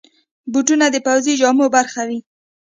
بوټونه 0.51 0.85
د 0.91 0.95
پوځي 1.05 1.33
جامو 1.41 1.65
برخه 1.75 2.01
وي. 2.09 2.19